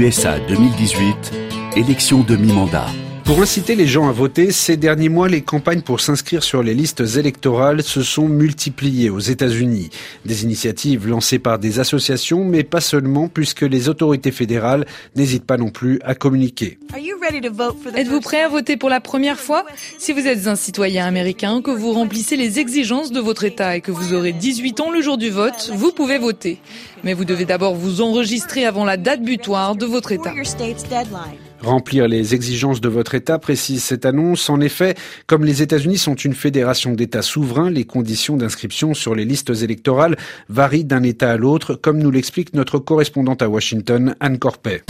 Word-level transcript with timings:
USA 0.00 0.38
2018, 0.48 1.32
élection 1.76 2.22
de 2.22 2.34
mi-mandat. 2.34 2.86
Pour 3.30 3.42
inciter 3.42 3.76
les 3.76 3.86
gens 3.86 4.08
à 4.08 4.12
voter, 4.12 4.50
ces 4.50 4.76
derniers 4.76 5.08
mois, 5.08 5.28
les 5.28 5.40
campagnes 5.40 5.82
pour 5.82 6.00
s'inscrire 6.00 6.42
sur 6.42 6.64
les 6.64 6.74
listes 6.74 7.04
électorales 7.16 7.84
se 7.84 8.02
sont 8.02 8.26
multipliées 8.26 9.08
aux 9.08 9.20
États-Unis. 9.20 9.90
Des 10.24 10.42
initiatives 10.42 11.06
lancées 11.06 11.38
par 11.38 11.60
des 11.60 11.78
associations, 11.78 12.44
mais 12.44 12.64
pas 12.64 12.80
seulement, 12.80 13.28
puisque 13.28 13.60
les 13.60 13.88
autorités 13.88 14.32
fédérales 14.32 14.84
n'hésitent 15.14 15.44
pas 15.44 15.58
non 15.58 15.70
plus 15.70 16.00
à 16.02 16.16
communiquer. 16.16 16.80
Êtes-vous 17.94 18.20
prêt 18.20 18.42
à 18.42 18.48
voter 18.48 18.76
pour 18.76 18.88
la 18.88 19.00
première 19.00 19.38
fois? 19.38 19.64
Si 19.96 20.12
vous 20.12 20.26
êtes 20.26 20.48
un 20.48 20.56
citoyen 20.56 21.06
américain, 21.06 21.62
que 21.62 21.70
vous 21.70 21.92
remplissez 21.92 22.34
les 22.34 22.58
exigences 22.58 23.12
de 23.12 23.20
votre 23.20 23.44
État 23.44 23.76
et 23.76 23.80
que 23.80 23.92
vous 23.92 24.12
aurez 24.12 24.32
18 24.32 24.80
ans 24.80 24.90
le 24.90 25.02
jour 25.02 25.18
du 25.18 25.30
vote, 25.30 25.70
vous 25.72 25.92
pouvez 25.92 26.18
voter. 26.18 26.58
Mais 27.04 27.14
vous 27.14 27.24
devez 27.24 27.44
d'abord 27.44 27.76
vous 27.76 28.00
enregistrer 28.00 28.66
avant 28.66 28.84
la 28.84 28.96
date 28.96 29.22
butoir 29.22 29.76
de 29.76 29.86
votre 29.86 30.10
État. 30.10 30.34
Remplir 31.62 32.08
les 32.08 32.34
exigences 32.34 32.80
de 32.80 32.88
votre 32.88 33.14
État, 33.14 33.38
précise 33.38 33.84
cette 33.84 34.06
annonce. 34.06 34.48
En 34.48 34.60
effet, 34.60 34.94
comme 35.26 35.44
les 35.44 35.62
États-Unis 35.62 35.98
sont 35.98 36.14
une 36.14 36.34
fédération 36.34 36.92
d'États 36.92 37.22
souverains, 37.22 37.70
les 37.70 37.84
conditions 37.84 38.36
d'inscription 38.36 38.94
sur 38.94 39.14
les 39.14 39.24
listes 39.24 39.50
électorales 39.62 40.16
varient 40.48 40.84
d'un 40.84 41.02
État 41.02 41.30
à 41.30 41.36
l'autre, 41.36 41.74
comme 41.74 41.98
nous 41.98 42.10
l'explique 42.10 42.54
notre 42.54 42.78
correspondante 42.78 43.42
à 43.42 43.48
Washington, 43.48 44.14
Anne 44.20 44.38
Corpet. 44.38 44.82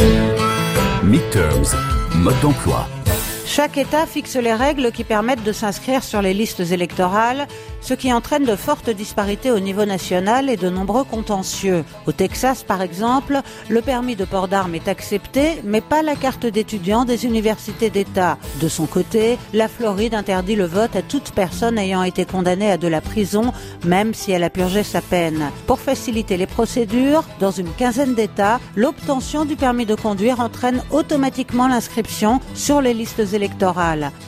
Chaque 3.53 3.79
État 3.79 4.07
fixe 4.07 4.37
les 4.37 4.55
règles 4.55 4.93
qui 4.93 5.03
permettent 5.03 5.43
de 5.43 5.51
s'inscrire 5.51 6.05
sur 6.05 6.23
les 6.23 6.35
listes 6.35 6.61
électorales, 6.61 7.49
ce 7.81 7.95
qui 7.95 8.13
entraîne 8.13 8.45
de 8.45 8.55
fortes 8.55 8.91
disparités 8.91 9.51
au 9.51 9.59
niveau 9.59 9.85
national 9.85 10.49
et 10.49 10.57
de 10.57 10.71
nombreux 10.71 11.03
contentieux. 11.03 11.85
Au 12.07 12.13
Texas, 12.13 12.63
par 12.63 12.81
exemple, 12.81 13.41
le 13.69 13.83
permis 13.83 14.15
de 14.15 14.25
port 14.25 14.47
d'armes 14.47 14.77
est 14.77 14.87
accepté, 14.87 15.61
mais 15.65 15.81
pas 15.81 16.03
la 16.03 16.15
carte 16.15 16.47
d'étudiant 16.47 17.05
des 17.05 17.27
universités 17.27 17.91
d'État. 17.91 18.39
De 18.61 18.69
son 18.69 18.87
côté, 18.87 19.37
la 19.53 19.67
Floride 19.67 20.15
interdit 20.15 20.55
le 20.55 20.67
vote 20.67 20.95
à 20.95 21.03
toute 21.03 21.33
personne 21.33 21.77
ayant 21.77 22.05
été 22.05 22.25
condamnée 22.27 22.71
à 22.71 22.77
de 22.77 22.87
la 22.87 23.01
prison, 23.01 23.53
même 23.85 24.15
si 24.15 24.31
elle 24.31 24.45
a 24.45 24.51
purgé 24.51 24.85
sa 24.85 25.01
peine. 25.01 25.51
Pour 25.67 25.81
faciliter 25.81 26.37
les 26.37 26.47
procédures, 26.47 27.25
dans 27.41 27.51
une 27.51 27.73
quinzaine 27.73 28.15
d'États, 28.15 28.61
l'obtention 28.77 29.45
du 29.45 29.57
permis 29.57 29.87
de 29.87 29.97
conduire 29.97 30.39
entraîne 30.39 30.85
automatiquement 30.93 31.67
l'inscription 31.67 32.39
sur 32.55 32.81
les 32.81 32.95
listes 32.95 33.19
électorales 33.19 33.40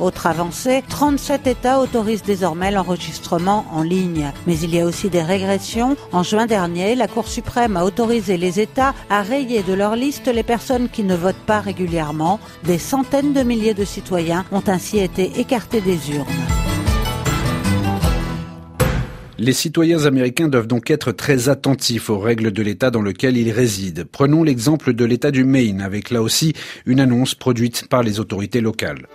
autre 0.00 0.27
avancée, 0.27 0.82
37 0.88 1.46
États 1.46 1.80
autorisent 1.80 2.22
désormais 2.22 2.70
l'enregistrement 2.70 3.64
en 3.72 3.82
ligne. 3.82 4.32
Mais 4.46 4.58
il 4.58 4.74
y 4.74 4.80
a 4.80 4.86
aussi 4.86 5.10
des 5.10 5.22
régressions. 5.22 5.96
En 6.12 6.22
juin 6.22 6.46
dernier, 6.46 6.94
la 6.94 7.08
Cour 7.08 7.28
suprême 7.28 7.77
a 7.77 7.84
autorisé 7.84 8.36
les 8.36 8.60
États 8.60 8.94
à 9.10 9.22
rayer 9.22 9.62
de 9.62 9.74
leur 9.74 9.96
liste 9.96 10.28
les 10.28 10.42
personnes 10.42 10.88
qui 10.88 11.02
ne 11.02 11.16
votent 11.16 11.46
pas 11.46 11.60
régulièrement. 11.60 12.41
Des 12.64 12.78
centaines 12.78 13.32
de 13.32 13.42
milliers 13.42 13.74
de 13.74 13.84
citoyens 13.84 14.44
ont 14.52 14.64
ainsi 14.66 14.98
été 14.98 15.41
écartés 15.41 15.80
des 15.80 16.10
urnes. 16.10 16.61
Les 19.42 19.52
citoyens 19.52 20.06
américains 20.06 20.46
doivent 20.46 20.68
donc 20.68 20.88
être 20.88 21.10
très 21.10 21.48
attentifs 21.48 22.10
aux 22.10 22.20
règles 22.20 22.52
de 22.52 22.62
l'État 22.62 22.92
dans 22.92 23.02
lequel 23.02 23.36
ils 23.36 23.50
résident. 23.50 24.04
Prenons 24.12 24.44
l'exemple 24.44 24.92
de 24.92 25.04
l'État 25.04 25.32
du 25.32 25.42
Maine, 25.42 25.80
avec 25.80 26.12
là 26.12 26.22
aussi 26.22 26.52
une 26.86 27.00
annonce 27.00 27.34
produite 27.34 27.88
par 27.88 28.04
les 28.04 28.20
autorités 28.20 28.60
locales. 28.60 29.08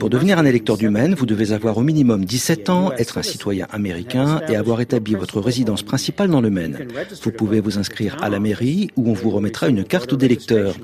Pour 0.00 0.10
devenir 0.10 0.40
un 0.40 0.44
électeur 0.44 0.76
du 0.76 0.90
Maine, 0.90 1.14
vous 1.14 1.24
devez 1.24 1.52
avoir 1.52 1.78
au 1.78 1.82
minimum 1.82 2.24
17 2.24 2.68
ans, 2.68 2.90
être 2.98 3.18
un 3.18 3.22
citoyen 3.22 3.68
américain 3.70 4.40
et 4.48 4.56
avoir 4.56 4.80
établi 4.80 5.14
votre 5.14 5.40
résidence 5.40 5.84
principale 5.84 6.28
dans 6.28 6.40
le 6.40 6.50
Maine. 6.50 6.88
Vous 7.22 7.30
pouvez 7.30 7.60
vous 7.60 7.78
inscrire 7.78 8.16
à 8.20 8.28
la 8.28 8.40
mairie 8.40 8.90
où 8.96 9.08
on 9.08 9.12
vous 9.12 9.30
remettra 9.30 9.68
une 9.68 9.84
carte 9.84 10.16
d'électeur. 10.16 10.74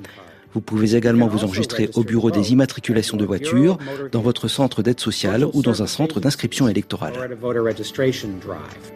Vous 0.54 0.60
pouvez 0.60 0.94
également 0.94 1.26
vous 1.26 1.44
enregistrer 1.44 1.90
au 1.94 2.04
bureau 2.04 2.30
des 2.30 2.52
immatriculations 2.52 3.16
de 3.16 3.24
voitures, 3.24 3.76
dans 4.12 4.20
votre 4.20 4.46
centre 4.46 4.82
d'aide 4.82 5.00
sociale 5.00 5.44
ou 5.52 5.62
dans 5.62 5.82
un 5.82 5.86
centre 5.86 6.20
d'inscription 6.20 6.68
électorale. 6.68 7.14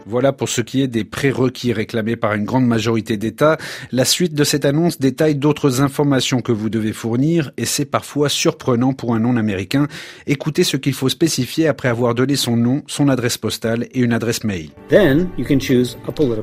Voilà 0.07 0.33
pour 0.33 0.49
ce 0.49 0.61
qui 0.61 0.83
est 0.83 0.87
des 0.89 1.05
prérequis 1.05 1.73
réclamés 1.73 2.17
par 2.17 2.35
une 2.35 2.45
grande 2.45 2.67
majorité 2.67 3.17
d'États. 3.17 3.59
La 3.91 4.05
suite 4.05 4.35
de 4.35 4.45
cette 4.45 4.65
annonce 4.65 5.01
détaille 5.01 5.35
d'autres 5.35 5.81
informations 5.81 6.41
que 6.41 6.53
vous 6.53 6.71
devez 6.71 6.93
fournir 6.93 7.51
et 7.57 7.65
c'est 7.65 7.85
parfois 7.85 8.29
surprenant 8.29 8.93
pour 8.93 9.15
un 9.15 9.21
non-américain. 9.21 9.89
Écoutez 10.27 10.63
ce 10.63 10.77
qu'il 10.77 10.95
faut 10.95 11.09
spécifier 11.09 11.67
après 11.67 11.89
avoir 11.89 12.15
donné 12.15 12.37
son 12.37 12.57
nom, 12.57 12.83
son 12.87 13.09
adresse 13.09 13.37
postale 13.37 13.89
et 13.93 14.01
une 14.01 14.13
adresse 14.13 14.45
mail. 14.45 14.71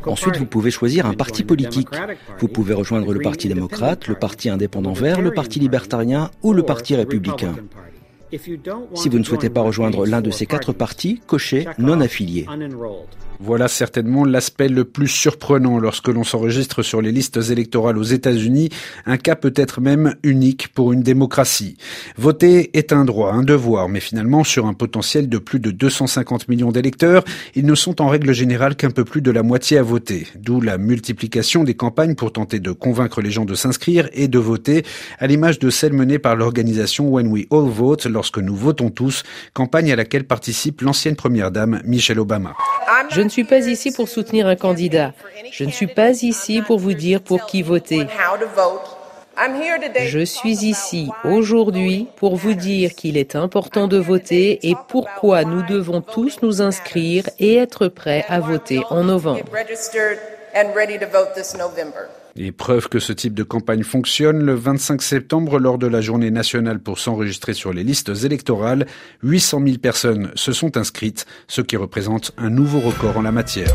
Ensuite, 0.05 0.37
vous 0.37 0.45
pouvez 0.45 0.71
choisir 0.71 1.05
un 1.05 1.13
parti 1.13 1.43
politique. 1.43 1.87
Vous 2.39 2.47
pouvez 2.47 2.73
rejoindre 2.73 3.13
le 3.13 3.21
Parti 3.21 3.47
démocrate, 3.47 4.07
le 4.07 4.15
Parti 4.15 4.49
indépendant 4.49 4.93
le 5.13 5.31
Parti 5.31 5.59
libertarien 5.59 6.31
ou 6.41 6.53
le 6.53 6.63
Parti 6.63 6.95
républicain. 6.95 7.55
Si 8.31 9.09
vous 9.09 9.19
ne 9.19 9.23
souhaitez 9.23 9.49
pas 9.49 9.61
rejoindre 9.61 10.05
l'un 10.05 10.21
de 10.21 10.31
ces 10.31 10.45
quatre 10.45 10.73
partis, 10.73 11.21
cochez 11.27 11.67
non 11.77 12.01
affilié. 12.01 12.45
Voilà 13.39 13.67
certainement 13.67 14.23
l'aspect 14.23 14.69
le 14.69 14.85
plus 14.85 15.09
surprenant 15.09 15.77
lorsque 15.77 16.07
l'on 16.07 16.23
s'enregistre 16.23 16.83
sur 16.83 17.01
les 17.01 17.11
listes 17.11 17.37
électorales 17.49 17.97
aux 17.97 18.03
États-Unis, 18.03 18.69
un 19.05 19.17
cas 19.17 19.35
peut-être 19.35 19.81
même 19.81 20.15
unique 20.23 20.69
pour 20.69 20.93
une 20.93 21.01
démocratie. 21.01 21.75
Voter 22.17 22.69
est 22.77 22.93
un 22.93 23.03
droit, 23.03 23.33
un 23.33 23.43
devoir, 23.43 23.89
mais 23.89 23.99
finalement 23.99 24.45
sur 24.45 24.67
un 24.67 24.73
potentiel 24.73 25.27
de 25.27 25.37
plus 25.37 25.59
de 25.59 25.71
250 25.71 26.47
millions 26.47 26.71
d'électeurs, 26.71 27.25
ils 27.55 27.65
ne 27.65 27.75
sont 27.75 28.01
en 28.01 28.07
règle 28.07 28.31
générale 28.31 28.75
qu'un 28.75 28.91
peu 28.91 29.03
plus 29.03 29.21
de 29.21 29.31
la 29.31 29.43
moitié 29.43 29.77
à 29.77 29.83
voter, 29.83 30.27
d'où 30.35 30.61
la 30.61 30.77
multiplication 30.77 31.65
des 31.65 31.75
campagnes 31.75 32.15
pour 32.15 32.31
tenter 32.31 32.59
de 32.59 32.71
convaincre 32.71 33.21
les 33.21 33.31
gens 33.31 33.45
de 33.45 33.55
s'inscrire 33.55 34.07
et 34.13 34.29
de 34.29 34.39
voter, 34.39 34.83
à 35.19 35.27
l'image 35.27 35.59
de 35.59 35.69
celle 35.69 35.93
menée 35.93 36.19
par 36.19 36.37
l'organisation 36.37 37.09
When 37.09 37.27
We 37.27 37.47
All 37.51 37.67
Vote, 37.67 38.05
lorsque 38.15 38.39
nous 38.39 38.55
votons 38.55 38.89
tous, 38.89 39.23
campagne 39.53 39.91
à 39.91 39.95
laquelle 39.95 40.25
participe 40.25 40.81
l'ancienne 40.81 41.15
première 41.15 41.51
dame 41.51 41.81
Michelle 41.85 42.19
Obama. 42.19 42.55
Je 43.11 43.21
ne 43.21 43.29
suis 43.29 43.43
pas 43.43 43.67
ici 43.67 43.91
pour 43.91 44.07
soutenir 44.09 44.47
un 44.47 44.55
candidat. 44.55 45.13
Je 45.51 45.63
ne 45.63 45.71
suis 45.71 45.87
pas 45.87 46.11
ici 46.23 46.61
pour 46.65 46.79
vous 46.79 46.93
dire 46.93 47.21
pour 47.21 47.45
qui 47.45 47.61
voter. 47.61 48.07
Je 50.07 50.23
suis 50.23 50.57
ici 50.65 51.09
aujourd'hui 51.25 52.07
pour 52.15 52.37
vous 52.37 52.53
dire 52.53 52.95
qu'il 52.95 53.17
est 53.17 53.35
important 53.35 53.87
de 53.87 53.97
voter 53.97 54.69
et 54.69 54.75
pourquoi 54.87 55.43
nous 55.43 55.61
devons 55.63 56.01
tous 56.01 56.41
nous 56.41 56.61
inscrire 56.61 57.29
et 57.37 57.55
être 57.55 57.89
prêts 57.89 58.25
à 58.29 58.39
voter 58.39 58.81
en 58.89 59.03
novembre. 59.03 59.43
Et 62.37 62.51
preuve 62.51 62.89
que 62.89 62.99
ce 62.99 63.13
type 63.13 63.33
de 63.33 63.43
campagne 63.43 63.83
fonctionne, 63.83 64.43
le 64.43 64.55
25 64.55 65.01
septembre, 65.01 65.57
lors 65.57 65.77
de 65.77 65.87
la 65.87 66.01
journée 66.01 66.31
nationale 66.31 66.79
pour 66.79 66.99
s'enregistrer 66.99 67.53
sur 67.53 67.71
les 67.71 67.83
listes 67.83 68.11
électorales, 68.23 68.87
800 69.23 69.61
000 69.65 69.77
personnes 69.77 70.31
se 70.35 70.51
sont 70.51 70.75
inscrites, 70.75 71.25
ce 71.47 71.61
qui 71.61 71.77
représente 71.77 72.33
un 72.37 72.49
nouveau 72.49 72.81
record 72.81 73.17
en 73.17 73.21
la 73.21 73.31
matière. 73.31 73.71